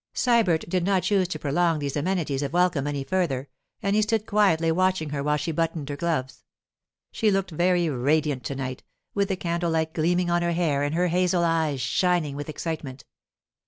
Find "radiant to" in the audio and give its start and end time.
7.87-8.55